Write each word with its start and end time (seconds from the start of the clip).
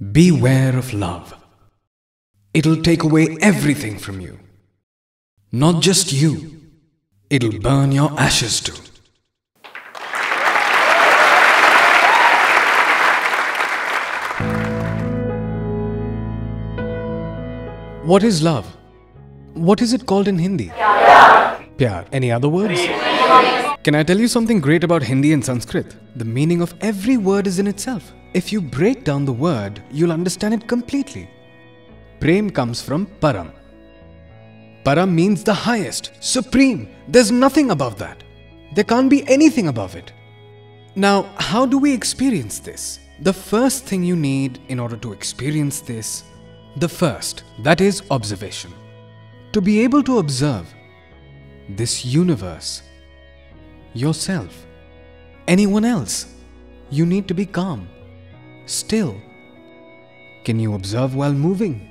Beware 0.00 0.76
of 0.76 0.92
love. 0.92 1.34
It'll 2.52 2.82
take 2.82 3.04
away 3.04 3.36
everything 3.40 3.96
from 3.96 4.20
you. 4.20 4.40
Not 5.52 5.82
just 5.82 6.12
you, 6.12 6.60
it'll 7.30 7.60
burn 7.60 7.92
your 7.92 8.10
ashes 8.18 8.60
too. 8.60 8.74
What 18.02 18.24
is 18.24 18.42
love? 18.42 18.66
What 19.54 19.80
is 19.80 19.92
it 19.92 20.06
called 20.06 20.26
in 20.26 20.38
Hindi? 20.38 20.72
Pyar. 21.78 22.04
Any 22.10 22.32
other 22.32 22.48
words? 22.48 22.80
Can 23.84 23.94
I 23.94 24.02
tell 24.02 24.18
you 24.18 24.26
something 24.26 24.60
great 24.60 24.82
about 24.82 25.04
Hindi 25.04 25.32
and 25.32 25.44
Sanskrit? 25.44 25.94
The 26.16 26.24
meaning 26.24 26.62
of 26.62 26.74
every 26.80 27.16
word 27.16 27.46
is 27.46 27.60
in 27.60 27.68
itself. 27.68 28.12
If 28.34 28.52
you 28.52 28.60
break 28.60 29.04
down 29.04 29.24
the 29.24 29.32
word, 29.32 29.80
you'll 29.92 30.10
understand 30.10 30.54
it 30.54 30.66
completely. 30.66 31.30
Prem 32.18 32.50
comes 32.50 32.82
from 32.82 33.06
Param. 33.20 33.52
Param 34.84 35.12
means 35.12 35.44
the 35.44 35.54
highest, 35.54 36.10
supreme. 36.18 36.88
There's 37.06 37.30
nothing 37.30 37.70
above 37.70 37.96
that. 37.98 38.24
There 38.74 38.82
can't 38.82 39.08
be 39.08 39.26
anything 39.28 39.68
above 39.68 39.94
it. 39.94 40.12
Now, 40.96 41.22
how 41.36 41.64
do 41.64 41.78
we 41.78 41.94
experience 41.94 42.58
this? 42.58 42.98
The 43.20 43.32
first 43.32 43.84
thing 43.84 44.02
you 44.02 44.16
need 44.16 44.60
in 44.66 44.80
order 44.80 44.96
to 44.96 45.12
experience 45.12 45.80
this, 45.80 46.24
the 46.76 46.88
first, 46.88 47.44
that 47.60 47.80
is 47.80 48.02
observation. 48.10 48.72
To 49.52 49.60
be 49.60 49.80
able 49.80 50.02
to 50.02 50.18
observe 50.18 50.74
this 51.68 52.04
universe, 52.04 52.82
yourself, 53.92 54.66
anyone 55.46 55.84
else, 55.84 56.34
you 56.90 57.06
need 57.06 57.28
to 57.28 57.34
be 57.34 57.46
calm, 57.46 57.88
still. 58.66 59.20
Can 60.44 60.58
you 60.60 60.74
observe 60.74 61.14
while 61.14 61.32
moving? 61.32 61.90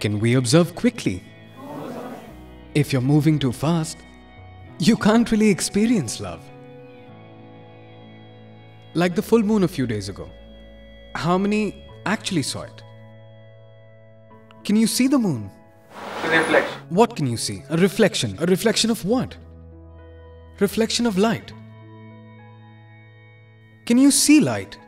Can 0.00 0.20
we 0.20 0.34
observe 0.34 0.74
quickly? 0.74 1.22
If 2.74 2.92
you're 2.92 3.02
moving 3.02 3.38
too 3.38 3.52
fast, 3.52 3.98
you 4.78 4.96
can't 4.96 5.30
really 5.32 5.48
experience 5.48 6.20
love. 6.20 6.40
Like 8.94 9.14
the 9.14 9.22
full 9.22 9.42
moon 9.42 9.64
a 9.64 9.68
few 9.68 9.86
days 9.86 10.08
ago. 10.08 10.30
How 11.14 11.36
many 11.38 11.84
actually 12.06 12.42
saw 12.42 12.62
it? 12.62 12.82
Can 14.64 14.76
you 14.76 14.86
see 14.86 15.08
the 15.08 15.18
moon? 15.18 15.50
Reflection. 16.24 16.80
What 16.90 17.16
can 17.16 17.26
you 17.26 17.36
see? 17.36 17.62
A 17.70 17.76
reflection. 17.76 18.36
A 18.38 18.46
reflection 18.46 18.90
of 18.90 19.04
what? 19.04 19.36
Reflection 20.60 21.06
of 21.06 21.18
light. 21.18 21.52
Can 23.86 23.98
you 23.98 24.10
see 24.10 24.40
light? 24.40 24.78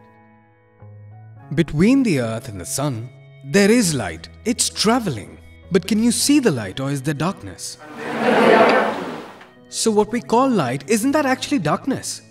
Between 1.55 2.05
the 2.05 2.20
earth 2.20 2.48
and 2.48 2.61
the 2.61 2.65
sun, 2.65 3.11
there 3.45 3.73
is 3.73 3.93
light. 3.93 4.29
It's 4.45 4.69
traveling. 4.69 5.37
But 5.73 5.84
can 5.84 6.01
you 6.01 6.12
see 6.12 6.39
the 6.39 6.53
light 6.53 6.79
or 6.79 6.92
is 6.92 7.03
there 7.03 7.15
darkness? 7.15 7.77
So, 9.69 9.91
what 9.91 10.12
we 10.12 10.20
call 10.20 10.48
light, 10.48 10.89
isn't 10.89 11.11
that 11.11 11.27
actually 11.27 11.59
darkness? 11.59 12.23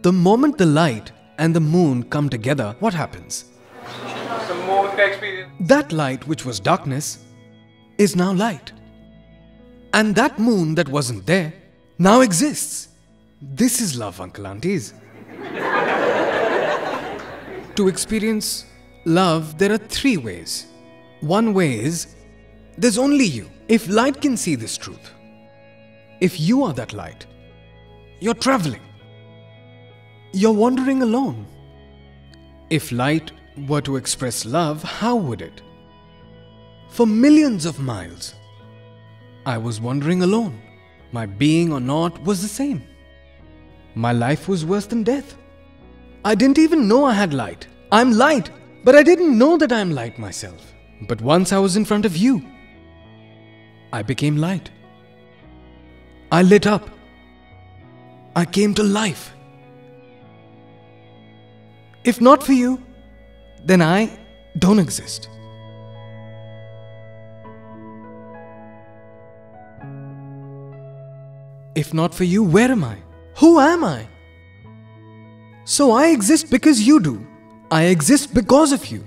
The 0.00 0.12
moment 0.12 0.56
the 0.56 0.64
light 0.64 1.12
and 1.36 1.54
the 1.54 1.60
moon 1.60 2.04
come 2.04 2.30
together, 2.30 2.76
what 2.80 2.94
happens? 2.94 3.44
That 5.60 5.92
light, 5.92 6.26
which 6.26 6.46
was 6.46 6.60
darkness, 6.60 7.18
is 7.98 8.16
now 8.16 8.32
light. 8.32 8.72
And 9.92 10.14
that 10.14 10.38
moon 10.38 10.74
that 10.76 10.88
wasn't 10.88 11.26
there 11.26 11.52
now 11.98 12.22
exists. 12.22 12.88
This 13.42 13.82
is 13.82 13.98
love, 13.98 14.18
uncle 14.18 14.46
aunties. 14.46 14.94
To 17.76 17.88
experience 17.88 18.66
love, 19.04 19.58
there 19.58 19.72
are 19.72 19.78
three 19.78 20.16
ways. 20.16 20.66
One 21.20 21.54
way 21.54 21.78
is 21.78 22.14
there's 22.76 22.98
only 22.98 23.24
you. 23.24 23.50
If 23.68 23.88
light 23.88 24.20
can 24.20 24.36
see 24.36 24.54
this 24.54 24.76
truth, 24.76 25.10
if 26.20 26.38
you 26.40 26.64
are 26.64 26.72
that 26.74 26.92
light, 26.92 27.26
you're 28.20 28.34
traveling, 28.34 28.80
you're 30.32 30.52
wandering 30.52 31.02
alone. 31.02 31.46
If 32.70 32.92
light 32.92 33.32
were 33.68 33.80
to 33.82 33.96
express 33.96 34.44
love, 34.44 34.82
how 34.82 35.16
would 35.16 35.42
it? 35.42 35.62
For 36.88 37.06
millions 37.06 37.66
of 37.66 37.80
miles, 37.80 38.34
I 39.44 39.58
was 39.58 39.80
wandering 39.80 40.22
alone. 40.22 40.60
My 41.10 41.26
being 41.26 41.72
or 41.72 41.80
not 41.80 42.22
was 42.22 42.40
the 42.40 42.48
same. 42.48 42.82
My 43.94 44.12
life 44.12 44.48
was 44.48 44.64
worse 44.64 44.86
than 44.86 45.02
death. 45.02 45.36
I 46.24 46.34
didn't 46.36 46.58
even 46.58 46.86
know 46.86 47.04
I 47.04 47.14
had 47.14 47.34
light. 47.34 47.66
I'm 47.90 48.12
light, 48.12 48.50
but 48.84 48.94
I 48.94 49.02
didn't 49.02 49.36
know 49.36 49.56
that 49.56 49.72
I'm 49.72 49.90
light 49.90 50.18
myself. 50.18 50.72
But 51.08 51.20
once 51.20 51.52
I 51.52 51.58
was 51.58 51.76
in 51.76 51.84
front 51.84 52.04
of 52.04 52.16
you, 52.16 52.44
I 53.92 54.02
became 54.02 54.36
light. 54.36 54.70
I 56.30 56.42
lit 56.42 56.66
up. 56.66 56.88
I 58.36 58.44
came 58.44 58.72
to 58.74 58.82
life. 58.82 59.34
If 62.04 62.20
not 62.20 62.42
for 62.42 62.52
you, 62.52 62.80
then 63.64 63.82
I 63.82 64.18
don't 64.58 64.78
exist. 64.78 65.28
If 71.74 71.92
not 71.92 72.14
for 72.14 72.24
you, 72.24 72.42
where 72.44 72.70
am 72.70 72.84
I? 72.84 72.98
Who 73.38 73.58
am 73.58 73.82
I? 73.82 74.06
So 75.64 75.92
I 75.92 76.08
exist 76.08 76.50
because 76.50 76.86
you 76.86 77.00
do. 77.00 77.26
I 77.70 77.84
exist 77.84 78.34
because 78.34 78.72
of 78.72 78.86
you. 78.86 79.04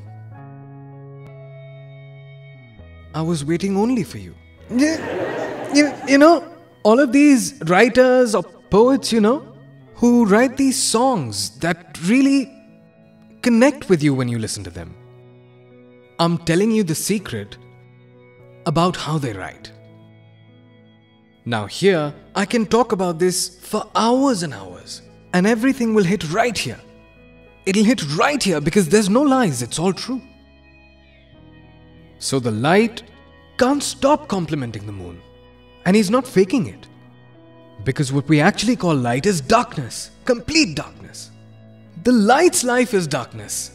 I 3.14 3.22
was 3.22 3.46
waiting 3.46 3.78
only 3.78 4.04
for 4.04 4.18
you. 4.18 4.36
You 4.70 6.18
know, 6.18 6.44
all 6.84 7.00
of 7.00 7.12
these 7.12 7.60
writers 7.66 8.36
or 8.36 8.44
poets, 8.44 9.12
you 9.12 9.22
know, 9.22 9.46
who 9.96 10.26
write 10.26 10.58
these 10.58 10.82
songs 10.82 11.58
that 11.60 11.98
really 12.08 12.52
connect 13.42 13.90
with 13.90 14.02
you 14.04 14.14
when 14.14 14.28
you 14.28 14.40
listen 14.40 14.64
to 14.64 14.70
them. 14.70 14.96
I'm 16.20 16.38
telling 16.40 16.72
you 16.72 16.84
the 16.84 16.96
secret 16.96 17.58
about 18.66 18.96
how 18.96 19.18
they 19.18 19.34
write. 19.34 19.72
Now, 21.46 21.66
here, 21.68 22.14
I 22.34 22.46
can 22.46 22.66
talk 22.66 22.92
about 22.92 23.20
this 23.20 23.60
for 23.60 23.90
hours 23.96 24.42
and 24.44 24.54
hours, 24.54 25.02
and 25.36 25.46
everything 25.46 25.94
will 25.94 26.06
hit 26.06 26.32
right 26.32 26.58
here. 26.58 26.80
It'll 27.66 27.84
hit 27.84 28.02
right 28.16 28.42
here 28.42 28.62
because 28.62 28.88
there's 28.88 29.10
no 29.10 29.22
lies, 29.22 29.62
it's 29.62 29.78
all 29.78 29.92
true. 29.92 30.22
So 32.20 32.40
the 32.40 32.52
light 32.52 33.04
can't 33.58 33.84
stop 33.84 34.30
complimenting 34.30 34.86
the 34.86 34.94
moon, 34.94 35.22
and 35.86 35.94
he's 35.94 36.10
not 36.10 36.26
faking 36.26 36.68
it. 36.68 36.88
Because 37.84 38.14
what 38.14 38.30
we 38.30 38.40
actually 38.40 38.78
call 38.78 38.96
light 38.96 39.26
is 39.26 39.42
darkness, 39.42 40.12
complete 40.24 40.74
darkness. 40.78 41.32
The 42.04 42.14
light's 42.14 42.64
life 42.64 42.94
is 42.94 43.06
darkness. 43.06 43.72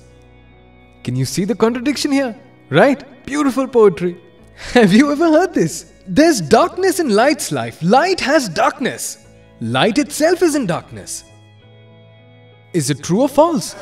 Can 1.04 1.14
you 1.14 1.26
see 1.26 1.44
the 1.44 1.54
contradiction 1.54 2.10
here? 2.10 2.34
Right? 2.70 3.04
Beautiful 3.26 3.68
poetry. 3.68 4.18
Have 4.72 4.94
you 4.94 5.12
ever 5.12 5.30
heard 5.30 5.52
this? 5.52 5.92
There's 6.06 6.40
darkness 6.40 7.00
in 7.00 7.10
light's 7.10 7.52
life. 7.52 7.82
Light 7.82 8.20
has 8.20 8.48
darkness. 8.48 9.26
Light 9.60 9.98
itself 9.98 10.42
is 10.42 10.54
in 10.54 10.64
darkness. 10.64 11.24
Is 12.72 12.88
it 12.90 13.02
true 13.02 13.22
or 13.22 13.28
false? 13.28 13.74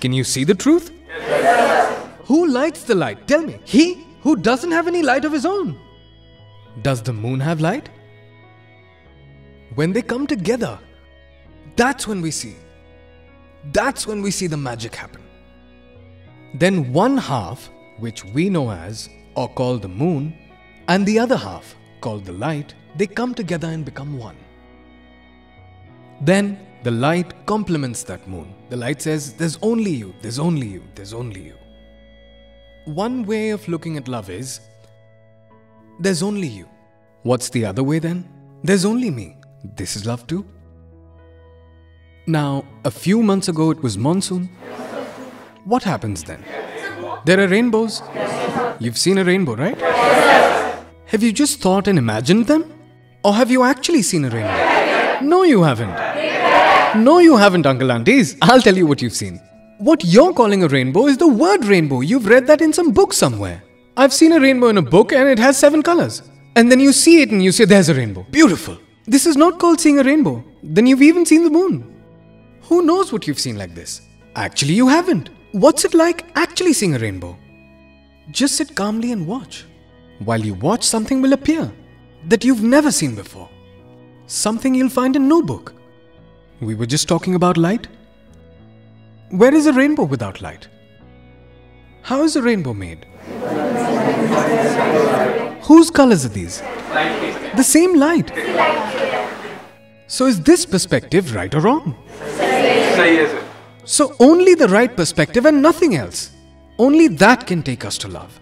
Can 0.00 0.12
you 0.12 0.24
see 0.24 0.44
the 0.44 0.54
truth? 0.54 0.92
Who 2.26 2.48
lights 2.48 2.84
the 2.84 2.94
light? 2.94 3.26
Tell 3.26 3.42
me. 3.42 3.58
He 3.64 4.06
who 4.22 4.36
doesn't 4.36 4.70
have 4.70 4.86
any 4.86 5.02
light 5.02 5.24
of 5.24 5.32
his 5.32 5.44
own. 5.44 5.78
Does 6.82 7.02
the 7.02 7.12
moon 7.12 7.40
have 7.40 7.60
light? 7.60 7.88
When 9.74 9.92
they 9.92 10.02
come 10.02 10.26
together, 10.26 10.78
that's 11.76 12.06
when 12.06 12.20
we 12.22 12.30
see. 12.30 12.54
That's 13.72 14.06
when 14.06 14.22
we 14.22 14.30
see 14.30 14.46
the 14.46 14.56
magic 14.56 14.94
happen. 14.94 15.22
Then 16.54 16.92
one 16.92 17.16
half, 17.16 17.68
which 17.98 18.24
we 18.24 18.48
know 18.48 18.70
as 18.70 19.08
or 19.34 19.48
call 19.48 19.78
the 19.78 19.88
moon, 19.88 20.38
and 20.86 21.04
the 21.04 21.18
other 21.18 21.36
half, 21.36 21.74
called 22.00 22.24
the 22.24 22.32
light, 22.32 22.74
they 22.96 23.06
come 23.06 23.34
together 23.34 23.68
and 23.68 23.84
become 23.84 24.16
one. 24.16 24.36
Then 26.24 26.58
the 26.84 26.90
light 26.90 27.34
compliments 27.44 28.02
that 28.04 28.26
moon. 28.26 28.54
The 28.70 28.76
light 28.78 29.02
says, 29.02 29.34
There's 29.34 29.58
only 29.60 29.90
you, 29.90 30.14
there's 30.22 30.38
only 30.38 30.66
you, 30.66 30.82
there's 30.94 31.12
only 31.12 31.42
you. 31.42 31.56
One 32.86 33.24
way 33.24 33.50
of 33.50 33.66
looking 33.68 33.98
at 33.98 34.08
love 34.08 34.30
is, 34.30 34.60
There's 36.00 36.22
only 36.22 36.48
you. 36.48 36.66
What's 37.24 37.50
the 37.50 37.66
other 37.66 37.82
way 37.82 37.98
then? 37.98 38.26
There's 38.62 38.86
only 38.86 39.10
me. 39.10 39.36
This 39.76 39.96
is 39.96 40.06
love 40.06 40.26
too. 40.26 40.46
Now, 42.26 42.64
a 42.84 42.90
few 42.90 43.22
months 43.22 43.48
ago 43.48 43.70
it 43.70 43.82
was 43.82 43.98
monsoon. 43.98 44.48
What 45.66 45.82
happens 45.82 46.24
then? 46.24 46.42
There 47.26 47.38
are 47.40 47.48
rainbows. 47.48 48.02
You've 48.78 48.98
seen 48.98 49.18
a 49.18 49.24
rainbow, 49.24 49.56
right? 49.56 49.78
Have 51.06 51.22
you 51.22 51.32
just 51.32 51.60
thought 51.60 51.86
and 51.86 51.98
imagined 51.98 52.46
them? 52.46 52.72
Or 53.22 53.34
have 53.34 53.50
you 53.50 53.62
actually 53.62 54.02
seen 54.02 54.24
a 54.24 54.30
rainbow? 54.30 55.20
No, 55.22 55.42
you 55.42 55.62
haven't. 55.62 56.03
No, 56.96 57.18
you 57.18 57.36
haven't, 57.36 57.66
Uncle 57.66 57.90
Aunties. 57.90 58.36
I'll 58.40 58.60
tell 58.60 58.76
you 58.76 58.86
what 58.86 59.02
you've 59.02 59.14
seen. 59.14 59.40
What 59.78 60.04
you're 60.04 60.32
calling 60.32 60.62
a 60.62 60.68
rainbow 60.68 61.06
is 61.08 61.16
the 61.18 61.26
word 61.26 61.64
rainbow. 61.64 62.00
You've 62.00 62.26
read 62.26 62.46
that 62.46 62.60
in 62.60 62.72
some 62.72 62.92
book 62.92 63.12
somewhere. 63.12 63.64
I've 63.96 64.12
seen 64.12 64.30
a 64.32 64.40
rainbow 64.40 64.68
in 64.68 64.78
a 64.78 64.82
book 64.82 65.12
and 65.12 65.28
it 65.28 65.38
has 65.40 65.58
seven 65.58 65.82
colors. 65.82 66.22
And 66.54 66.70
then 66.70 66.78
you 66.78 66.92
see 66.92 67.22
it 67.22 67.30
and 67.32 67.42
you 67.42 67.50
say, 67.50 67.64
There's 67.64 67.88
a 67.88 67.94
rainbow. 67.94 68.24
Beautiful. 68.30 68.78
This 69.06 69.26
is 69.26 69.36
not 69.36 69.58
called 69.58 69.80
seeing 69.80 69.98
a 69.98 70.04
rainbow. 70.04 70.44
Then 70.62 70.86
you've 70.86 71.02
even 71.02 71.26
seen 71.26 71.42
the 71.42 71.50
moon. 71.50 71.96
Who 72.62 72.82
knows 72.82 73.12
what 73.12 73.26
you've 73.26 73.40
seen 73.40 73.58
like 73.58 73.74
this? 73.74 74.02
Actually, 74.36 74.74
you 74.74 74.86
haven't. 74.86 75.30
What's 75.50 75.84
it 75.84 75.94
like 75.94 76.24
actually 76.36 76.72
seeing 76.74 76.94
a 76.94 76.98
rainbow? 76.98 77.36
Just 78.30 78.54
sit 78.54 78.74
calmly 78.76 79.10
and 79.10 79.26
watch. 79.26 79.64
While 80.20 80.40
you 80.44 80.54
watch, 80.54 80.84
something 80.84 81.20
will 81.20 81.32
appear 81.32 81.72
that 82.28 82.44
you've 82.44 82.62
never 82.62 82.92
seen 82.92 83.16
before. 83.16 83.48
Something 84.26 84.74
you'll 84.76 84.88
find 84.88 85.16
in 85.16 85.28
no 85.28 85.42
book. 85.42 85.74
We 86.60 86.74
were 86.74 86.86
just 86.86 87.08
talking 87.08 87.34
about 87.34 87.56
light. 87.56 87.88
Where 89.30 89.54
is 89.54 89.66
a 89.66 89.72
rainbow 89.72 90.04
without 90.04 90.40
light? 90.40 90.68
How 92.02 92.22
is 92.22 92.36
a 92.36 92.42
rainbow 92.42 92.74
made? 92.74 93.06
Whose 95.62 95.90
colors 95.90 96.24
are 96.24 96.28
these? 96.28 96.60
The 97.56 97.64
same 97.64 97.96
light. 97.96 98.30
So 100.06 100.26
is 100.26 100.40
this 100.42 100.64
perspective 100.64 101.34
right 101.34 101.52
or 101.54 101.60
wrong? 101.60 101.96
So 103.84 104.14
only 104.20 104.54
the 104.54 104.68
right 104.68 104.94
perspective 104.94 105.46
and 105.46 105.60
nothing 105.60 105.96
else. 105.96 106.30
Only 106.78 107.08
that 107.08 107.46
can 107.46 107.62
take 107.62 107.84
us 107.84 107.98
to 107.98 108.08
love. 108.08 108.40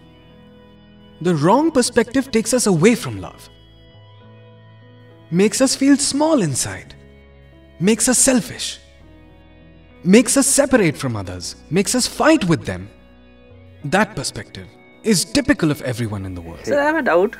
The 1.21 1.35
wrong 1.35 1.71
perspective 1.71 2.31
takes 2.31 2.53
us 2.53 2.67
away 2.67 2.95
from 2.95 3.21
love, 3.21 3.49
makes 5.31 5.61
us 5.61 5.75
feel 5.75 5.95
small 5.97 6.41
inside. 6.41 6.95
Makes 7.79 8.07
us 8.07 8.19
selfish. 8.19 8.79
Makes 10.03 10.37
us 10.37 10.47
separate 10.47 10.97
from 10.97 11.15
others. 11.15 11.55
Makes 11.69 11.95
us 11.95 12.07
fight 12.07 12.45
with 12.45 12.65
them. 12.65 12.89
That 13.85 14.15
perspective 14.15 14.67
is 15.03 15.25
typical 15.25 15.71
of 15.71 15.81
everyone 15.81 16.25
in 16.25 16.35
the 16.35 16.41
world. 16.41 16.65
Sir, 16.65 16.79
I 16.79 16.85
have 16.85 16.95
a 16.95 17.01
doubt. 17.01 17.35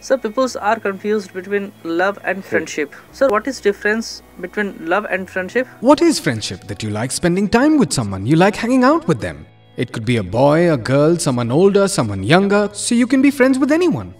Sir, 0.00 0.16
people 0.16 0.46
are 0.60 0.78
confused 0.78 1.32
between 1.32 1.72
love 1.82 2.18
and 2.22 2.44
friendship. 2.44 2.94
Sir, 3.12 3.28
what 3.28 3.48
is 3.48 3.60
difference 3.60 4.22
between 4.40 4.86
love 4.86 5.06
and 5.10 5.28
friendship? 5.28 5.66
What 5.80 6.00
is 6.02 6.20
friendship? 6.20 6.64
That 6.68 6.82
you 6.82 6.90
like 6.90 7.10
spending 7.10 7.48
time 7.48 7.78
with 7.78 7.92
someone, 7.92 8.24
you 8.24 8.36
like 8.36 8.54
hanging 8.54 8.84
out 8.84 9.08
with 9.08 9.20
them. 9.20 9.46
It 9.76 9.92
could 9.92 10.04
be 10.04 10.18
a 10.18 10.22
boy, 10.22 10.72
a 10.72 10.76
girl, 10.76 11.16
someone 11.16 11.50
older, 11.50 11.88
someone 11.88 12.22
younger, 12.22 12.68
so 12.72 12.94
you 12.94 13.06
can 13.06 13.22
be 13.22 13.30
friends 13.30 13.58
with 13.58 13.72
anyone. 13.72 14.14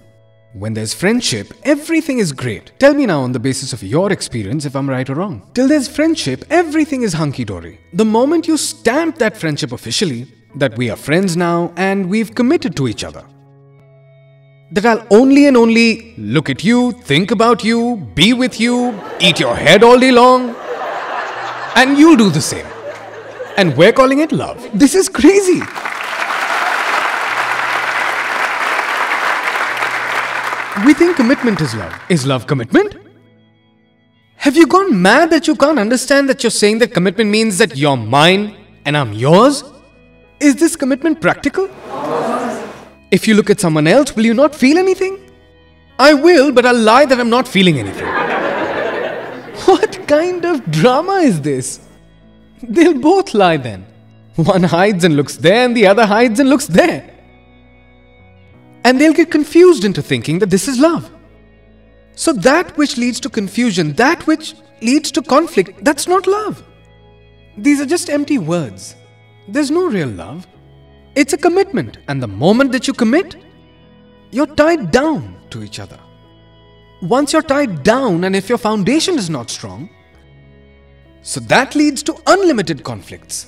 When 0.55 0.73
there's 0.73 0.95
friendship, 0.95 1.53
everything 1.65 2.21
is 2.21 2.33
great. 2.33 2.73
Tell 2.79 2.95
me 2.95 3.05
now, 3.05 3.21
on 3.21 3.33
the 3.33 3.39
basis 3.39 3.75
of 3.75 3.83
your 3.83 4.11
experience, 4.11 4.65
if 4.65 4.75
I'm 4.75 4.89
right 4.89 5.09
or 5.11 5.15
wrong. 5.15 5.47
Till 5.53 5.69
there's 5.69 5.89
friendship, 5.89 6.43
everything 6.49 7.03
is 7.03 7.13
hunky 7.13 7.45
dory. 7.45 7.79
The 7.93 8.07
moment 8.07 8.49
you 8.49 8.57
stamp 8.57 9.19
that 9.19 9.37
friendship 9.37 9.73
officially, 9.73 10.27
that 10.55 10.75
we 10.79 10.89
are 10.89 10.97
friends 10.97 11.37
now 11.37 11.75
and 11.77 12.09
we've 12.09 12.35
committed 12.35 12.75
to 12.77 12.89
each 12.89 13.05
other, 13.05 13.25
that 14.73 14.87
I'll 14.87 15.07
only 15.11 15.47
and 15.47 15.57
only 15.57 16.15
look 16.17 16.49
at 16.49 16.65
you, 16.65 16.93
think 16.93 17.31
about 17.31 17.63
you, 17.63 17.97
be 18.15 18.33
with 18.33 18.59
you, 18.59 18.99
eat 19.21 19.39
your 19.39 19.55
head 19.55 19.83
all 19.83 19.99
day 19.99 20.13
long, 20.13 20.57
and 21.77 21.99
you'll 21.99 22.17
do 22.17 22.31
the 22.31 22.41
same. 22.41 22.67
And 23.59 23.77
we're 23.77 23.93
calling 23.93 24.21
it 24.21 24.33
love. 24.33 24.67
This 24.73 24.95
is 24.95 25.11
crazy. 25.11 25.61
We 30.87 30.95
think 30.95 31.17
commitment 31.17 31.61
is 31.61 31.75
love. 31.75 31.93
Is 32.09 32.27
love 32.27 32.47
commitment? 32.47 32.95
Have 34.37 34.57
you 34.57 34.67
gone 34.67 35.03
mad 35.03 35.31
that 35.31 35.49
you 35.49 35.57
can't 35.57 35.79
understand 35.79 36.29
that 36.29 36.45
you're 36.45 36.51
saying 36.51 36.79
that 36.79 36.95
commitment 36.95 37.31
means 37.31 37.59
that 37.59 37.77
you're 37.77 37.97
mine 37.97 38.55
and 38.85 38.97
I'm 38.97 39.13
yours? 39.13 39.65
Is 40.39 40.55
this 40.55 40.77
commitment 40.77 41.21
practical? 41.21 41.69
If 43.11 43.27
you 43.27 43.35
look 43.35 43.51
at 43.51 43.59
someone 43.59 43.89
else, 43.89 44.15
will 44.15 44.25
you 44.25 44.35
not 44.35 44.55
feel 44.55 44.79
anything? 44.79 45.19
I 45.99 46.15
will, 46.15 46.53
but 46.53 46.65
I'll 46.65 46.79
lie 46.79 47.07
that 47.07 47.19
I'm 47.19 47.31
not 47.31 47.49
feeling 47.49 47.79
anything. 47.79 48.07
what 49.65 50.07
kind 50.07 50.45
of 50.45 50.71
drama 50.71 51.15
is 51.15 51.41
this? 51.41 51.81
They'll 52.63 53.01
both 53.01 53.35
lie 53.35 53.57
then. 53.57 53.85
One 54.37 54.63
hides 54.63 55.03
and 55.03 55.17
looks 55.17 55.37
there, 55.37 55.65
and 55.65 55.77
the 55.77 55.89
other 55.89 56.07
hides 56.07 56.39
and 56.39 56.49
looks 56.49 56.67
there. 56.67 57.18
And 58.85 59.01
they'll 59.01 59.13
get 59.13 59.31
confused 59.31 59.85
into 59.85 60.03
thinking 60.03 60.39
that 60.39 60.51
this 60.51 60.69
is 60.69 60.79
love. 60.79 61.11
So, 62.15 62.33
that 62.33 62.77
which 62.77 62.97
leads 62.97 63.21
to 63.21 63.29
confusion, 63.29 63.93
that 63.95 64.27
which 64.27 64.55
leads 64.83 65.11
to 65.13 65.23
conflict, 65.23 65.85
that's 65.85 66.09
not 66.09 66.27
love. 66.27 66.63
These 67.57 67.81
are 67.81 67.87
just 67.87 68.11
empty 68.11 68.39
words. 68.39 68.97
There's 69.47 69.71
no 69.71 69.87
real 69.87 70.09
love. 70.09 70.47
It's 71.15 71.33
a 71.33 71.39
commitment, 71.39 71.99
and 72.09 72.23
the 72.23 72.29
moment 72.29 72.73
that 72.73 72.87
you 72.87 72.93
commit, 72.93 73.37
you're 74.31 74.55
tied 74.55 74.91
down 74.91 75.37
to 75.51 75.63
each 75.63 75.79
other. 75.81 75.99
Once 77.03 77.33
you're 77.33 77.43
tied 77.43 77.83
down, 77.83 78.25
and 78.25 78.35
if 78.35 78.49
your 78.49 78.59
foundation 78.59 79.17
is 79.17 79.31
not 79.31 79.51
strong, 79.51 79.89
so 81.23 81.41
that 81.41 81.75
leads 81.75 82.03
to 82.05 82.17
unlimited 82.27 82.83
conflicts. 82.83 83.47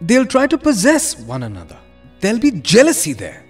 They'll 0.00 0.26
try 0.26 0.46
to 0.46 0.58
possess 0.58 1.18
one 1.18 1.42
another. 1.42 1.78
There'll 2.20 2.38
be 2.38 2.52
jealousy 2.52 3.12
there. 3.12 3.44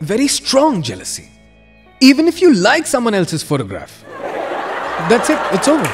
Very 0.00 0.28
strong 0.28 0.82
jealousy. 0.82 1.30
Even 2.00 2.28
if 2.28 2.42
you 2.42 2.52
like 2.52 2.86
someone 2.86 3.14
else's 3.14 3.42
photograph. 3.42 4.04
That's 5.08 5.30
it, 5.30 5.38
it's 5.52 5.68
over. 5.68 5.84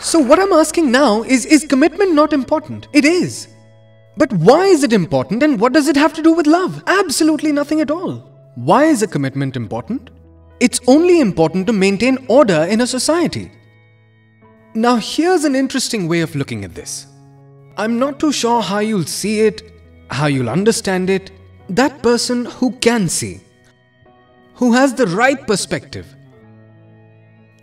So, 0.00 0.18
what 0.18 0.38
I'm 0.38 0.52
asking 0.52 0.90
now 0.90 1.22
is 1.22 1.44
is 1.46 1.66
commitment 1.66 2.14
not 2.14 2.32
important? 2.32 2.88
It 2.92 3.04
is. 3.04 3.48
But 4.16 4.32
why 4.32 4.66
is 4.66 4.82
it 4.84 4.92
important 4.92 5.42
and 5.42 5.60
what 5.60 5.72
does 5.72 5.88
it 5.88 5.96
have 5.96 6.12
to 6.14 6.22
do 6.22 6.32
with 6.32 6.46
love? 6.46 6.82
Absolutely 6.86 7.52
nothing 7.52 7.80
at 7.80 7.90
all. 7.90 8.16
Why 8.54 8.84
is 8.84 9.02
a 9.02 9.06
commitment 9.06 9.56
important? 9.56 10.10
It's 10.60 10.80
only 10.86 11.20
important 11.20 11.66
to 11.66 11.72
maintain 11.72 12.24
order 12.28 12.64
in 12.64 12.80
a 12.80 12.86
society. 12.86 13.50
Now, 14.74 14.96
here's 14.96 15.44
an 15.44 15.54
interesting 15.54 16.08
way 16.08 16.20
of 16.20 16.34
looking 16.34 16.64
at 16.64 16.74
this. 16.74 17.06
I'm 17.76 17.98
not 17.98 18.18
too 18.18 18.32
sure 18.32 18.60
how 18.62 18.78
you'll 18.80 19.04
see 19.04 19.40
it, 19.40 19.62
how 20.10 20.26
you'll 20.26 20.50
understand 20.50 21.08
it. 21.08 21.30
That 21.68 22.02
person 22.02 22.44
who 22.44 22.72
can 22.72 23.08
see, 23.08 23.40
who 24.54 24.72
has 24.74 24.94
the 24.94 25.06
right 25.06 25.46
perspective, 25.46 26.06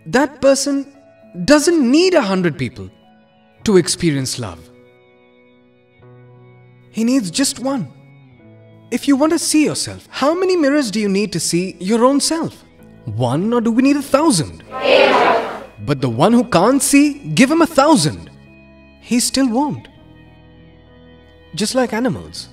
that 0.06 0.40
person 0.40 0.96
doesn't 1.44 1.90
need 1.90 2.14
a 2.14 2.22
hundred 2.22 2.58
people 2.58 2.90
to 3.64 3.76
experience 3.76 4.38
love. 4.38 4.68
He 6.90 7.04
needs 7.04 7.30
just 7.30 7.60
one. 7.60 7.92
If 8.90 9.06
you 9.06 9.14
want 9.16 9.32
to 9.32 9.38
see 9.38 9.64
yourself, 9.64 10.08
how 10.10 10.34
many 10.34 10.56
mirrors 10.56 10.90
do 10.90 10.98
you 10.98 11.08
need 11.08 11.32
to 11.32 11.38
see 11.38 11.76
your 11.78 12.04
own 12.04 12.20
self? 12.20 12.64
One 13.04 13.52
or 13.52 13.60
do 13.60 13.70
we 13.70 13.82
need 13.82 13.96
a 13.96 14.02
thousand? 14.02 14.64
But 15.86 16.00
the 16.00 16.08
one 16.08 16.32
who 16.32 16.44
can't 16.44 16.82
see, 16.82 17.14
give 17.30 17.50
him 17.50 17.62
a 17.62 17.66
thousand. 17.66 18.30
He 19.00 19.20
still 19.20 19.48
won't. 19.48 19.86
Just 21.54 21.74
like 21.74 21.92
animals. 21.92 22.48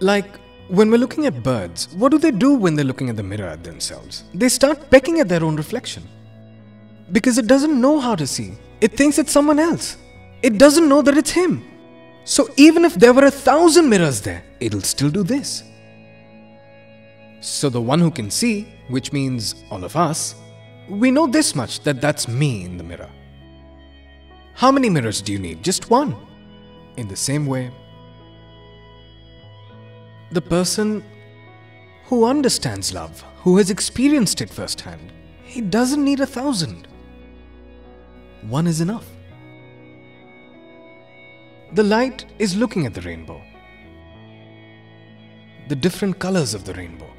Like 0.00 0.38
when 0.68 0.90
we're 0.90 0.98
looking 0.98 1.26
at 1.26 1.42
birds, 1.42 1.88
what 1.94 2.10
do 2.10 2.18
they 2.18 2.30
do 2.30 2.54
when 2.54 2.74
they're 2.74 2.84
looking 2.84 3.10
at 3.10 3.16
the 3.16 3.22
mirror 3.22 3.48
at 3.48 3.64
themselves? 3.64 4.24
They 4.32 4.48
start 4.48 4.90
pecking 4.90 5.20
at 5.20 5.28
their 5.28 5.44
own 5.44 5.56
reflection. 5.56 6.08
Because 7.12 7.38
it 7.38 7.46
doesn't 7.46 7.80
know 7.80 7.98
how 7.98 8.14
to 8.14 8.26
see. 8.26 8.54
It 8.80 8.96
thinks 8.96 9.18
it's 9.18 9.32
someone 9.32 9.58
else. 9.58 9.96
It 10.42 10.58
doesn't 10.58 10.88
know 10.88 11.02
that 11.02 11.18
it's 11.18 11.32
him. 11.32 11.64
So 12.24 12.48
even 12.56 12.84
if 12.84 12.94
there 12.94 13.12
were 13.12 13.24
a 13.24 13.30
thousand 13.30 13.88
mirrors 13.88 14.20
there, 14.20 14.44
it'll 14.60 14.80
still 14.80 15.10
do 15.10 15.22
this. 15.22 15.64
So 17.40 17.68
the 17.68 17.80
one 17.80 17.98
who 18.00 18.10
can 18.10 18.30
see, 18.30 18.68
which 18.88 19.12
means 19.12 19.54
all 19.70 19.82
of 19.82 19.96
us, 19.96 20.34
we 20.88 21.10
know 21.10 21.26
this 21.26 21.54
much 21.54 21.80
that 21.80 22.00
that's 22.00 22.28
me 22.28 22.64
in 22.64 22.76
the 22.76 22.84
mirror. 22.84 23.10
How 24.54 24.70
many 24.70 24.88
mirrors 24.90 25.22
do 25.22 25.32
you 25.32 25.38
need? 25.38 25.62
Just 25.62 25.90
one. 25.90 26.14
In 26.96 27.08
the 27.08 27.16
same 27.16 27.46
way, 27.46 27.70
the 30.32 30.40
person 30.40 31.02
who 32.04 32.24
understands 32.24 32.92
love, 32.92 33.24
who 33.38 33.56
has 33.56 33.70
experienced 33.70 34.40
it 34.40 34.50
firsthand, 34.50 35.12
he 35.42 35.60
doesn't 35.60 36.04
need 36.04 36.20
a 36.20 36.26
thousand. 36.26 36.86
One 38.42 38.66
is 38.66 38.80
enough. 38.80 39.06
The 41.72 41.84
light 41.84 42.26
is 42.38 42.56
looking 42.56 42.86
at 42.86 42.94
the 42.94 43.00
rainbow, 43.02 43.40
the 45.68 45.76
different 45.76 46.18
colors 46.18 46.54
of 46.54 46.64
the 46.64 46.74
rainbow. 46.74 47.10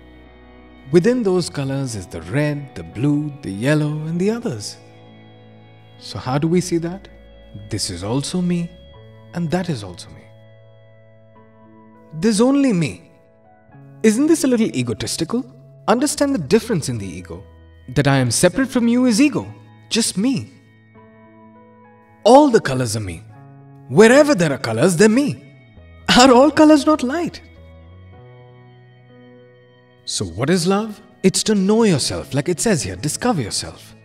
Within 0.92 1.24
those 1.24 1.50
colors 1.50 1.96
is 1.96 2.06
the 2.06 2.22
red, 2.24 2.76
the 2.76 2.84
blue, 2.84 3.34
the 3.44 3.52
yellow, 3.52 3.92
and 4.08 4.20
the 4.20 4.30
others. 4.30 4.76
So, 6.00 6.20
how 6.20 6.38
do 6.38 6.50
we 6.50 6.60
see 6.60 6.78
that? 6.80 7.08
This 7.70 7.90
is 7.90 8.04
also 8.04 8.42
me, 8.42 8.70
and 9.34 9.50
that 9.52 9.70
is 9.70 9.84
also 9.84 10.10
me. 10.10 10.24
There's 12.20 12.42
only 12.42 12.74
me. 12.74 13.12
Isn't 14.04 14.28
this 14.28 14.44
a 14.44 14.48
little 14.48 14.76
egotistical? 14.76 15.46
Understand 15.88 16.36
the 16.36 16.40
difference 16.40 16.90
in 16.90 16.98
the 16.98 17.08
ego. 17.08 17.44
that 17.96 18.08
I 18.08 18.18
am 18.18 18.32
separate 18.32 18.70
from 18.70 18.88
you 18.88 19.06
is 19.06 19.20
ego. 19.20 19.54
Just 19.90 20.18
me. 20.18 20.50
All 22.24 22.50
the 22.50 22.62
colors 22.62 22.96
are 22.96 23.02
me. 23.02 23.24
Wherever 23.90 24.34
there 24.36 24.54
are 24.54 24.58
colors, 24.58 24.96
they're 24.96 25.10
me. 25.10 25.44
Are 26.18 26.32
all 26.32 26.52
colors 26.52 26.86
not 26.86 27.04
light? 27.04 27.42
So, 30.06 30.26
what 30.26 30.50
is 30.50 30.68
love? 30.68 31.02
It's 31.24 31.44
to 31.44 31.56
know 31.56 31.84
yourself, 31.84 32.34
like 32.34 32.50
it 32.50 32.60
says 32.60 32.82
here, 32.84 32.96
discover 32.96 33.42
yourself. 33.42 33.96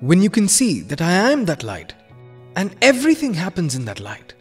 When 0.00 0.22
you 0.22 0.30
can 0.30 0.48
see 0.48 0.80
that 0.82 1.00
I 1.00 1.12
am 1.32 1.44
that 1.46 1.62
light, 1.62 1.94
and 2.56 2.74
everything 2.82 3.34
happens 3.34 3.74
in 3.74 3.84
that 3.84 4.00
light. 4.00 4.34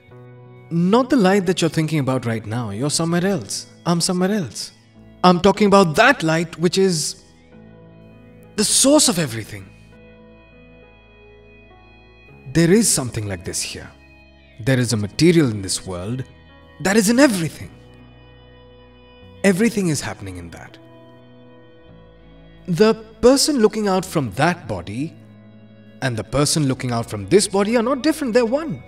Not 0.71 1.09
the 1.09 1.17
light 1.17 1.45
that 1.45 1.61
you're 1.61 1.69
thinking 1.69 1.99
about 1.99 2.25
right 2.25 2.45
now, 2.45 2.71
you're 2.71 2.89
somewhere 2.89 3.25
else. 3.25 3.67
I'm 3.85 4.01
somewhere 4.01 4.31
else. 4.31 4.71
I'm 5.23 5.39
talking 5.39 5.67
about 5.67 5.95
that 5.95 6.23
light 6.23 6.57
which 6.57 6.77
is 6.77 7.23
the 8.55 8.63
source 8.63 9.09
of 9.09 9.19
everything. 9.19 9.69
There 12.53 12.71
is 12.71 12.87
something 12.87 13.27
like 13.27 13.43
this 13.43 13.61
here. 13.61 13.91
There 14.61 14.79
is 14.79 14.93
a 14.93 14.97
material 14.97 15.51
in 15.51 15.61
this 15.61 15.85
world 15.85 16.23
that 16.81 16.95
is 16.95 17.09
in 17.09 17.19
everything. 17.19 17.69
Everything 19.43 19.89
is 19.89 19.99
happening 19.99 20.37
in 20.37 20.49
that. 20.51 20.77
The 22.67 22.93
person 23.21 23.59
looking 23.59 23.87
out 23.87 24.05
from 24.05 24.31
that 24.31 24.67
body 24.67 25.13
and 26.01 26.15
the 26.15 26.23
person 26.23 26.67
looking 26.67 26.91
out 26.91 27.09
from 27.09 27.27
this 27.29 27.47
body 27.47 27.77
are 27.77 27.83
not 27.83 28.03
different, 28.03 28.33
they're 28.33 28.45
one. 28.45 28.83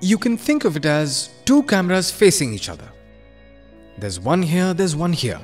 You 0.00 0.18
can 0.18 0.36
think 0.36 0.64
of 0.64 0.76
it 0.76 0.84
as 0.84 1.30
two 1.44 1.62
cameras 1.64 2.10
facing 2.10 2.52
each 2.52 2.68
other. 2.68 2.90
There's 3.98 4.18
one 4.20 4.42
here, 4.42 4.74
there's 4.74 4.96
one 4.96 5.12
here. 5.12 5.40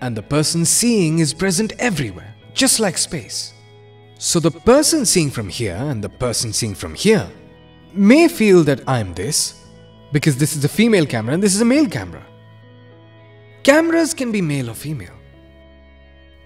And 0.00 0.16
the 0.16 0.22
person 0.22 0.64
seeing 0.64 1.18
is 1.18 1.32
present 1.32 1.72
everywhere, 1.78 2.34
just 2.52 2.78
like 2.80 2.98
space. 2.98 3.54
So 4.18 4.38
the 4.38 4.50
person 4.50 5.06
seeing 5.06 5.30
from 5.30 5.48
here 5.48 5.76
and 5.76 6.04
the 6.04 6.08
person 6.08 6.52
seeing 6.52 6.74
from 6.74 6.94
here 6.94 7.28
may 7.92 8.28
feel 8.28 8.62
that 8.64 8.86
I'm 8.88 9.14
this, 9.14 9.64
because 10.12 10.36
this 10.36 10.54
is 10.54 10.64
a 10.64 10.68
female 10.68 11.06
camera 11.06 11.34
and 11.34 11.42
this 11.42 11.54
is 11.54 11.60
a 11.60 11.64
male 11.64 11.88
camera. 11.88 12.24
Cameras 13.62 14.14
can 14.14 14.30
be 14.30 14.42
male 14.42 14.70
or 14.70 14.74
female. 14.74 15.13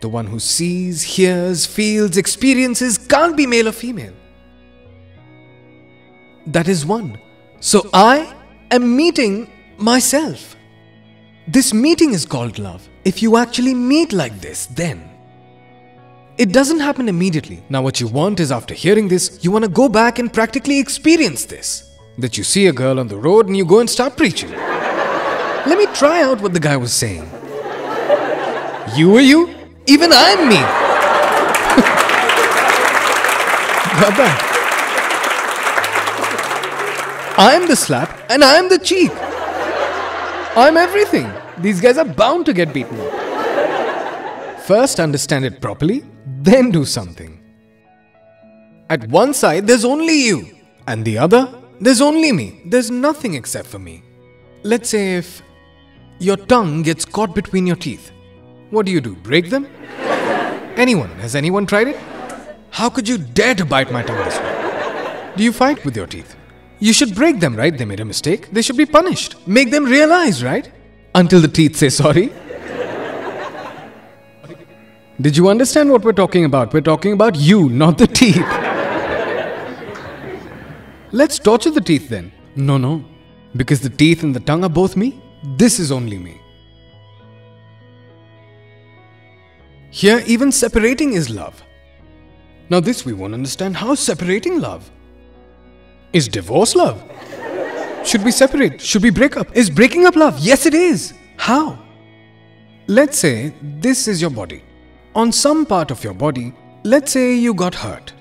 The 0.00 0.08
one 0.08 0.26
who 0.26 0.38
sees, 0.38 1.02
hears, 1.02 1.66
feels, 1.66 2.16
experiences 2.16 2.98
can't 2.98 3.36
be 3.36 3.46
male 3.46 3.68
or 3.68 3.72
female. 3.72 4.14
That 6.46 6.68
is 6.68 6.86
one. 6.86 7.18
So 7.60 7.90
I 7.92 8.34
am 8.70 8.96
meeting 8.96 9.50
myself. 9.76 10.56
This 11.48 11.74
meeting 11.74 12.12
is 12.12 12.24
called 12.24 12.58
love. 12.58 12.88
If 13.04 13.22
you 13.22 13.36
actually 13.36 13.74
meet 13.74 14.12
like 14.12 14.40
this, 14.40 14.66
then. 14.66 15.10
It 16.36 16.52
doesn't 16.52 16.78
happen 16.78 17.08
immediately. 17.08 17.64
Now, 17.68 17.82
what 17.82 18.00
you 18.00 18.06
want 18.06 18.38
is 18.38 18.52
after 18.52 18.72
hearing 18.72 19.08
this, 19.08 19.40
you 19.42 19.50
want 19.50 19.64
to 19.64 19.70
go 19.70 19.88
back 19.88 20.20
and 20.20 20.32
practically 20.32 20.78
experience 20.78 21.44
this. 21.44 21.96
That 22.18 22.38
you 22.38 22.44
see 22.44 22.66
a 22.66 22.72
girl 22.72 23.00
on 23.00 23.08
the 23.08 23.16
road 23.16 23.46
and 23.46 23.56
you 23.56 23.64
go 23.64 23.80
and 23.80 23.90
start 23.90 24.16
preaching. 24.16 24.50
Let 25.66 25.76
me 25.76 25.86
try 25.94 26.22
out 26.22 26.40
what 26.40 26.54
the 26.54 26.60
guy 26.60 26.76
was 26.76 26.92
saying. 26.92 27.28
You 28.94 29.16
are 29.16 29.20
you? 29.20 29.57
Even 29.88 30.12
I'm 30.12 30.48
me. 30.48 30.60
That? 34.18 34.54
I'm 37.38 37.66
the 37.66 37.74
slap 37.74 38.10
and 38.30 38.44
I'm 38.44 38.68
the 38.68 38.78
cheek. 38.78 39.10
I'm 40.56 40.76
everything. 40.76 41.32
These 41.58 41.80
guys 41.80 41.96
are 41.98 42.04
bound 42.04 42.44
to 42.46 42.52
get 42.52 42.74
beaten 42.74 43.00
up. 43.00 44.60
First, 44.60 45.00
understand 45.00 45.46
it 45.46 45.60
properly, 45.60 46.04
then 46.26 46.70
do 46.70 46.84
something. 46.84 47.40
At 48.90 49.08
one 49.08 49.32
side, 49.32 49.66
there's 49.66 49.84
only 49.84 50.26
you, 50.26 50.56
and 50.86 51.04
the 51.04 51.16
other, 51.16 51.48
there's 51.80 52.00
only 52.00 52.32
me. 52.32 52.60
There's 52.66 52.90
nothing 52.90 53.34
except 53.34 53.68
for 53.68 53.78
me. 53.78 54.02
Let's 54.64 54.90
say 54.90 55.16
if 55.16 55.42
your 56.18 56.36
tongue 56.36 56.82
gets 56.82 57.04
caught 57.04 57.34
between 57.34 57.66
your 57.66 57.76
teeth, 57.76 58.10
what 58.70 58.86
do 58.86 58.92
you 58.92 59.00
do? 59.00 59.14
Break 59.16 59.50
them? 59.50 59.66
Anyone? 60.76 61.10
Has 61.20 61.34
anyone 61.34 61.66
tried 61.66 61.88
it? 61.88 61.96
How 62.70 62.88
could 62.88 63.08
you 63.08 63.18
dare 63.18 63.54
to 63.54 63.64
bite 63.64 63.90
my 63.90 64.02
tongue 64.02 64.24
this 64.24 64.38
way? 64.38 65.32
Do 65.36 65.42
you 65.42 65.52
fight 65.52 65.84
with 65.84 65.96
your 65.96 66.06
teeth? 66.06 66.36
You 66.78 66.92
should 66.92 67.14
break 67.14 67.40
them, 67.40 67.56
right? 67.56 67.76
They 67.76 67.84
made 67.84 68.00
a 68.00 68.04
mistake. 68.04 68.50
They 68.52 68.62
should 68.62 68.76
be 68.76 68.86
punished. 68.86 69.34
Make 69.46 69.70
them 69.70 69.84
realize, 69.84 70.44
right? 70.44 70.70
Until 71.14 71.40
the 71.40 71.48
teeth 71.48 71.76
say 71.76 71.88
sorry. 71.88 72.32
Did 75.20 75.36
you 75.36 75.48
understand 75.48 75.90
what 75.90 76.02
we're 76.02 76.12
talking 76.12 76.44
about? 76.44 76.72
We're 76.72 76.80
talking 76.80 77.12
about 77.12 77.34
you, 77.34 77.68
not 77.68 77.98
the 77.98 78.06
teeth. 78.06 78.46
Let's 81.10 81.38
torture 81.40 81.70
the 81.70 81.80
teeth 81.80 82.08
then. 82.08 82.30
No, 82.54 82.78
no. 82.78 83.04
Because 83.56 83.80
the 83.80 83.90
teeth 83.90 84.22
and 84.22 84.36
the 84.36 84.40
tongue 84.40 84.62
are 84.62 84.68
both 84.68 84.96
me. 84.96 85.20
This 85.56 85.80
is 85.80 85.90
only 85.90 86.18
me. 86.18 86.40
Here, 89.98 90.22
even 90.26 90.52
separating 90.52 91.14
is 91.14 91.28
love. 91.28 91.60
Now, 92.70 92.78
this 92.78 93.04
we 93.04 93.12
won't 93.12 93.34
understand. 93.34 93.76
How 93.76 93.96
separating 93.96 94.60
love? 94.60 94.88
Is 96.12 96.28
divorce 96.28 96.76
love? 96.76 97.02
Should 98.04 98.24
we 98.24 98.30
separate? 98.30 98.80
Should 98.80 99.02
we 99.02 99.10
break 99.10 99.36
up? 99.36 99.56
Is 99.56 99.68
breaking 99.68 100.06
up 100.06 100.14
love? 100.14 100.38
Yes, 100.38 100.66
it 100.66 100.74
is. 100.74 101.14
How? 101.36 101.76
Let's 102.86 103.18
say 103.18 103.52
this 103.80 104.06
is 104.06 104.20
your 104.20 104.30
body. 104.30 104.62
On 105.16 105.32
some 105.32 105.66
part 105.66 105.90
of 105.90 106.04
your 106.04 106.14
body, 106.14 106.54
let's 106.84 107.10
say 107.10 107.34
you 107.34 107.52
got 107.52 107.74
hurt. 107.74 108.12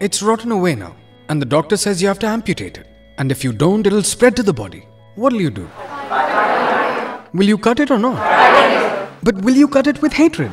It's 0.00 0.24
rotten 0.24 0.50
away 0.50 0.74
now, 0.74 0.96
and 1.28 1.40
the 1.40 1.46
doctor 1.46 1.76
says 1.76 2.02
you 2.02 2.08
have 2.08 2.18
to 2.18 2.26
amputate 2.26 2.78
it. 2.78 2.88
And 3.18 3.30
if 3.30 3.44
you 3.44 3.52
don't, 3.52 3.86
it'll 3.86 4.02
spread 4.02 4.34
to 4.34 4.42
the 4.42 4.52
body. 4.52 4.88
What'll 5.14 5.40
you 5.40 5.50
do? 5.50 5.70
Will 7.32 7.46
you 7.46 7.58
cut 7.58 7.78
it 7.78 7.92
or 7.92 7.98
not? 8.00 8.81
But 9.22 9.36
will 9.42 9.54
you 9.54 9.68
cut 9.68 9.86
it 9.86 10.02
with 10.02 10.12
hatred? 10.12 10.50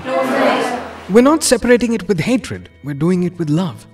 We're 1.10 1.22
not 1.24 1.44
separating 1.44 1.94
it 1.94 2.08
with 2.08 2.20
hatred, 2.20 2.70
we're 2.84 2.94
doing 2.94 3.24
it 3.24 3.38
with 3.40 3.50
love. 3.50 3.88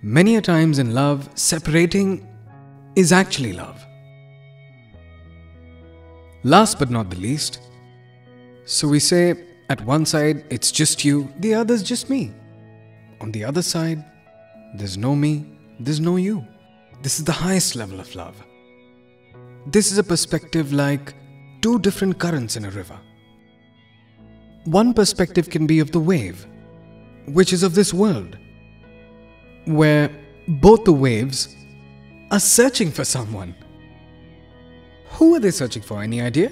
Many 0.00 0.36
a 0.36 0.40
times 0.40 0.78
in 0.78 0.94
love, 0.94 1.28
separating 1.34 2.28
is 2.94 3.10
actually 3.10 3.52
love. 3.52 3.84
Last 6.44 6.78
but 6.78 6.90
not 6.90 7.10
the 7.10 7.16
least, 7.16 7.58
so 8.64 8.86
we 8.86 9.00
say 9.00 9.34
at 9.68 9.80
one 9.84 10.06
side 10.06 10.44
it's 10.48 10.70
just 10.70 11.04
you, 11.04 11.32
the 11.40 11.54
other's 11.54 11.82
just 11.82 12.08
me. 12.08 12.32
On 13.20 13.32
the 13.32 13.44
other 13.44 13.62
side, 13.62 14.04
there's 14.76 14.96
no 14.96 15.16
me, 15.16 15.58
there's 15.80 15.98
no 15.98 16.16
you. 16.16 16.46
This 17.02 17.18
is 17.18 17.24
the 17.24 17.32
highest 17.32 17.74
level 17.74 17.98
of 17.98 18.14
love. 18.14 18.36
This 19.66 19.90
is 19.90 19.98
a 19.98 20.04
perspective 20.04 20.72
like 20.72 21.14
two 21.60 21.80
different 21.80 22.20
currents 22.20 22.56
in 22.56 22.64
a 22.64 22.70
river. 22.70 22.98
One 24.66 24.94
perspective 24.94 25.48
can 25.48 25.66
be 25.66 25.78
of 25.78 25.92
the 25.92 26.00
wave, 26.00 26.44
which 27.26 27.52
is 27.52 27.62
of 27.62 27.76
this 27.76 27.94
world, 27.94 28.36
where 29.64 30.10
both 30.48 30.82
the 30.84 30.92
waves 30.92 31.54
are 32.32 32.40
searching 32.40 32.90
for 32.90 33.04
someone. 33.04 33.54
Who 35.10 35.36
are 35.36 35.40
they 35.40 35.52
searching 35.52 35.82
for? 35.82 36.02
Any 36.02 36.20
idea? 36.20 36.50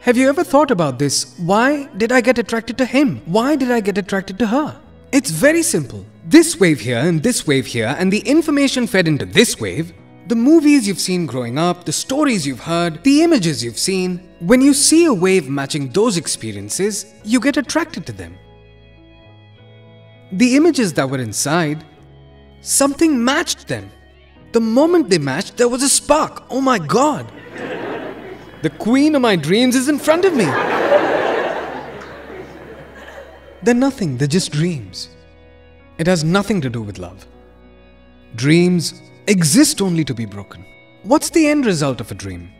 Have 0.00 0.18
you 0.18 0.28
ever 0.28 0.44
thought 0.44 0.70
about 0.70 0.98
this? 0.98 1.34
Why 1.38 1.86
did 1.96 2.12
I 2.12 2.20
get 2.20 2.38
attracted 2.38 2.76
to 2.76 2.84
him? 2.84 3.22
Why 3.24 3.56
did 3.56 3.70
I 3.70 3.80
get 3.80 3.96
attracted 3.96 4.38
to 4.40 4.46
her? 4.46 4.78
It's 5.12 5.30
very 5.30 5.62
simple. 5.62 6.04
This 6.26 6.60
wave 6.60 6.80
here 6.80 6.98
and 6.98 7.22
this 7.22 7.46
wave 7.46 7.66
here, 7.66 7.96
and 7.98 8.12
the 8.12 8.20
information 8.20 8.86
fed 8.86 9.08
into 9.08 9.24
this 9.24 9.58
wave, 9.58 9.94
the 10.30 10.36
movies 10.36 10.86
you've 10.86 11.00
seen 11.00 11.26
growing 11.26 11.58
up, 11.58 11.84
the 11.84 11.92
stories 11.92 12.46
you've 12.46 12.60
heard, 12.60 13.02
the 13.02 13.24
images 13.24 13.64
you've 13.64 13.76
seen, 13.76 14.30
when 14.38 14.60
you 14.60 14.72
see 14.72 15.06
a 15.06 15.12
wave 15.12 15.48
matching 15.48 15.88
those 15.88 16.16
experiences, 16.16 17.12
you 17.24 17.40
get 17.40 17.56
attracted 17.56 18.06
to 18.06 18.12
them. 18.12 18.38
The 20.30 20.54
images 20.54 20.92
that 20.92 21.10
were 21.10 21.18
inside, 21.18 21.84
something 22.60 23.24
matched 23.24 23.66
them. 23.66 23.90
The 24.52 24.60
moment 24.60 25.10
they 25.10 25.18
matched, 25.18 25.56
there 25.56 25.68
was 25.68 25.82
a 25.82 25.88
spark. 25.88 26.44
Oh 26.48 26.60
my 26.60 26.78
god! 26.78 27.26
The 28.62 28.70
queen 28.78 29.16
of 29.16 29.22
my 29.22 29.34
dreams 29.34 29.74
is 29.74 29.88
in 29.88 29.98
front 29.98 30.24
of 30.24 30.32
me. 30.32 30.44
They're 33.64 33.74
nothing, 33.74 34.16
they're 34.16 34.28
just 34.28 34.52
dreams. 34.52 35.08
It 35.98 36.06
has 36.06 36.22
nothing 36.22 36.60
to 36.60 36.70
do 36.70 36.82
with 36.82 36.98
love. 36.98 37.26
Dreams 38.36 38.94
exist 39.26 39.80
only 39.80 40.04
to 40.04 40.14
be 40.14 40.24
broken. 40.24 40.64
What's 41.02 41.30
the 41.30 41.46
end 41.46 41.66
result 41.66 42.00
of 42.00 42.10
a 42.10 42.14
dream? 42.14 42.50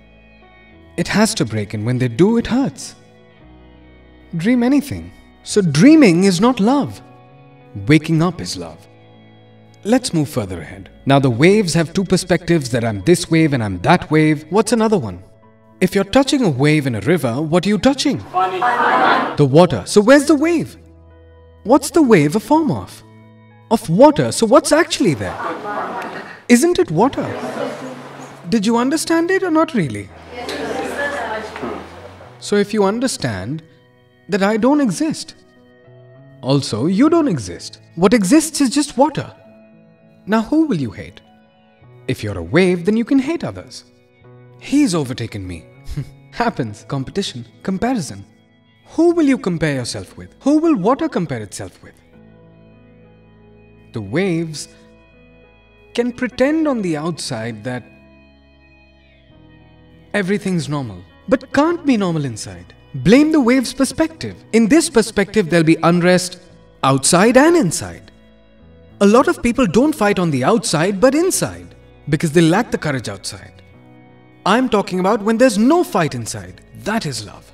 It 0.97 1.09
has 1.09 1.35
to 1.35 1.45
break, 1.45 1.75
and 1.75 1.85
when 1.87 1.99
they 1.99 2.09
do, 2.09 2.37
it 2.37 2.47
hurts. 2.47 2.95
Dream 4.37 4.63
anything. 4.63 5.13
So, 5.43 5.63
dreaming 5.63 6.25
is 6.25 6.41
not 6.41 6.61
love. 6.61 7.01
Waking 7.87 8.23
up 8.23 8.41
is 8.41 8.57
love. 8.57 8.87
Let's 9.85 10.13
move 10.13 10.29
further 10.29 10.61
ahead. 10.61 10.91
Now, 11.07 11.19
the 11.19 11.31
waves 11.31 11.73
have 11.75 11.95
two 11.95 12.05
perspectives 12.05 12.71
that 12.71 12.85
I'm 12.85 13.03
this 13.03 13.31
wave 13.31 13.55
and 13.55 13.63
I'm 13.63 13.79
that 13.81 14.11
wave. 14.11 14.45
What's 14.51 14.73
another 14.73 14.99
one? 14.99 15.23
If 15.81 15.95
you're 15.95 16.05
touching 16.05 16.45
a 16.45 16.51
wave 16.51 16.87
in 16.87 16.95
a 16.95 17.01
river, 17.01 17.41
what 17.41 17.65
are 17.65 17.71
you 17.71 17.79
touching? 17.79 18.19
The 18.19 19.49
water. 19.51 19.83
So 19.87 20.03
where's 20.03 20.27
the 20.27 20.35
wave? 20.35 20.77
What's 21.65 21.91
the 21.91 22.03
wave 22.03 22.37
a 22.37 22.41
form 22.41 22.71
of? 22.71 23.03
Of 23.71 23.89
water. 23.89 24.33
So 24.33 24.47
what's 24.47 24.73
actually 24.73 25.15
there? 25.15 25.35
Isn't 26.51 26.81
it 26.81 26.91
water? 26.91 27.29
Did 28.49 28.67
you 28.67 28.77
understand 28.77 29.31
it 29.31 29.45
or 29.45 29.53
not 29.53 29.73
really? 29.73 30.09
So 32.41 32.57
if 32.57 32.75
you 32.75 32.83
understand 32.83 33.63
that 34.29 34.43
I 34.43 34.57
don't 34.57 34.81
exist, 34.81 35.37
also 36.43 36.87
you 36.87 37.09
don't 37.09 37.29
exist. 37.29 37.79
What 37.95 38.13
exists 38.13 38.61
is 38.61 38.71
just 38.71 38.97
water. 38.97 39.33
Now 40.27 40.43
who 40.43 40.67
will 40.67 40.81
you 40.81 40.91
hate? 40.91 41.21
If 42.09 42.25
you're 42.25 42.39
a 42.39 42.43
wave, 42.43 42.85
then 42.85 42.97
you 42.97 43.05
can 43.05 43.21
hate 43.21 43.45
others. 43.45 43.85
He's 44.59 44.93
overtaken 44.93 45.47
me. 45.47 45.67
Happens. 46.33 46.85
Competition. 46.89 47.47
Comparison. 47.63 48.25
Who 48.97 49.13
will 49.15 49.27
you 49.27 49.39
compare 49.39 49.77
yourself 49.77 50.17
with? 50.17 50.35
Who 50.41 50.59
will 50.59 50.75
water 50.75 51.09
compare 51.09 51.43
itself 51.43 51.81
with? 51.81 51.95
The 53.93 54.03
waves 54.03 54.67
can 55.95 56.13
pretend 56.13 56.69
on 56.69 56.83
the 56.83 56.97
outside 56.97 57.65
that 57.65 57.85
everything's 60.15 60.69
normal, 60.69 61.03
but 61.29 61.53
can't 61.53 61.85
be 61.87 61.97
normal 61.97 62.25
inside. 62.25 62.75
Blame 62.95 63.31
the 63.31 63.41
wave's 63.41 63.73
perspective. 63.73 64.37
In 64.53 64.69
this 64.69 64.91
perspective, 64.91 65.49
there'll 65.49 65.65
be 65.65 65.77
unrest 65.83 66.41
outside 66.83 67.37
and 67.37 67.57
inside. 67.57 68.11
A 69.01 69.07
lot 69.07 69.29
of 69.29 69.43
people 69.43 69.67
don't 69.67 69.95
fight 69.95 70.19
on 70.19 70.31
the 70.31 70.45
outside 70.45 71.01
but 71.01 71.15
inside 71.15 71.75
because 72.09 72.33
they 72.33 72.41
lack 72.41 72.71
the 72.71 72.79
courage 72.79 73.09
outside. 73.09 73.63
I'm 74.45 74.69
talking 74.69 75.01
about 75.01 75.23
when 75.23 75.39
there's 75.39 75.59
no 75.59 75.85
fight 75.85 76.15
inside. 76.15 76.63
That 76.83 77.07
is 77.07 77.25
love. 77.25 77.51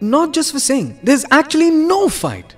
Not 0.00 0.32
just 0.32 0.52
for 0.52 0.60
saying, 0.60 1.00
there's 1.02 1.24
actually 1.30 1.70
no 1.70 2.08
fight. 2.08 2.54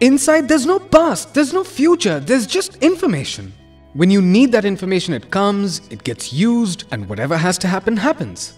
Inside, 0.00 0.48
there's 0.48 0.66
no 0.66 0.78
past, 0.78 1.34
there's 1.34 1.52
no 1.52 1.62
future, 1.64 2.18
there's 2.18 2.46
just 2.46 2.76
information. 2.82 3.52
When 3.92 4.10
you 4.10 4.20
need 4.20 4.50
that 4.52 4.64
information, 4.64 5.14
it 5.14 5.30
comes, 5.30 5.80
it 5.88 6.02
gets 6.02 6.32
used, 6.32 6.84
and 6.90 7.08
whatever 7.08 7.36
has 7.36 7.58
to 7.58 7.68
happen 7.68 7.96
happens. 7.96 8.54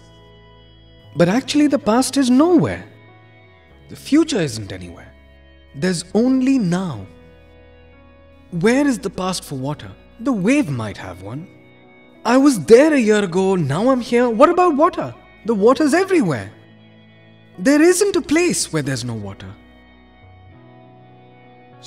But 1.15 1.29
actually, 1.29 1.67
the 1.67 1.79
past 1.79 2.17
is 2.17 2.29
nowhere. 2.29 2.85
The 3.89 3.95
future 3.95 4.41
isn't 4.41 4.71
anywhere. 4.71 5.13
There's 5.75 6.05
only 6.15 6.57
now. 6.57 7.05
Where 8.49 8.87
is 8.87 8.97
the 8.97 9.09
past 9.11 9.43
for 9.43 9.55
water? 9.55 9.91
The 10.21 10.33
wave 10.33 10.69
might 10.69 10.97
have 10.97 11.21
one. 11.21 11.47
I 12.25 12.37
was 12.37 12.65
there 12.65 12.93
a 12.93 12.99
year 12.99 13.23
ago, 13.23 13.55
now 13.55 13.89
I'm 13.89 14.01
here. 14.01 14.29
What 14.29 14.49
about 14.49 14.75
water? 14.75 15.13
The 15.45 15.53
water's 15.53 15.93
everywhere. 15.93 16.51
There 17.59 17.81
isn't 17.81 18.15
a 18.15 18.21
place 18.21 18.73
where 18.73 18.81
there's 18.81 19.05
no 19.05 19.13
water. 19.13 19.53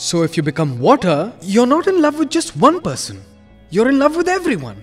So 0.00 0.22
if 0.22 0.34
you 0.34 0.42
become 0.42 0.78
water, 0.78 1.30
you're 1.42 1.66
not 1.66 1.86
in 1.86 2.00
love 2.00 2.18
with 2.18 2.30
just 2.30 2.56
one 2.56 2.80
person. 2.80 3.22
You're 3.68 3.90
in 3.90 3.98
love 3.98 4.16
with 4.16 4.28
everyone. 4.28 4.82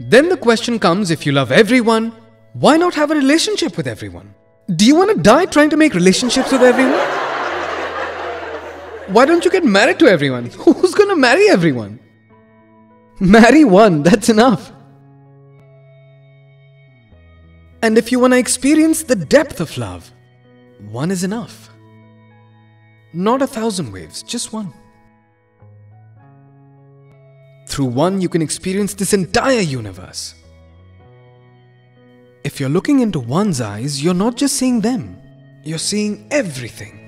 Then 0.00 0.28
the 0.28 0.36
question 0.36 0.80
comes 0.80 1.12
if 1.12 1.24
you 1.24 1.30
love 1.30 1.52
everyone, 1.52 2.12
why 2.54 2.76
not 2.76 2.92
have 2.94 3.12
a 3.12 3.14
relationship 3.14 3.76
with 3.76 3.86
everyone? 3.86 4.34
Do 4.74 4.84
you 4.84 4.96
want 4.96 5.16
to 5.16 5.22
die 5.22 5.44
trying 5.44 5.70
to 5.70 5.76
make 5.76 5.94
relationships 5.94 6.50
with 6.50 6.60
everyone? 6.60 6.98
Why 9.14 9.26
don't 9.26 9.44
you 9.44 9.50
get 9.52 9.64
married 9.64 10.00
to 10.00 10.08
everyone? 10.08 10.46
Who's 10.64 10.92
gonna 10.92 11.14
marry 11.14 11.48
everyone? 11.48 12.00
Marry 13.20 13.64
one, 13.64 14.02
that's 14.02 14.28
enough. 14.28 14.72
And 17.80 17.96
if 17.96 18.10
you 18.10 18.18
want 18.18 18.32
to 18.32 18.38
experience 18.38 19.04
the 19.04 19.14
depth 19.14 19.60
of 19.60 19.78
love, 19.78 20.10
one 20.90 21.12
is 21.12 21.22
enough. 21.22 21.71
Not 23.12 23.42
a 23.42 23.46
thousand 23.46 23.92
waves, 23.92 24.22
just 24.22 24.52
one. 24.52 24.72
Through 27.66 27.86
one, 27.86 28.20
you 28.20 28.28
can 28.28 28.42
experience 28.42 28.94
this 28.94 29.12
entire 29.12 29.60
universe. 29.60 30.34
If 32.44 32.58
you're 32.58 32.68
looking 32.68 33.00
into 33.00 33.20
one's 33.20 33.60
eyes, 33.60 34.02
you're 34.02 34.14
not 34.14 34.36
just 34.36 34.56
seeing 34.56 34.80
them, 34.80 35.16
you're 35.64 35.78
seeing 35.78 36.26
everything. 36.30 37.01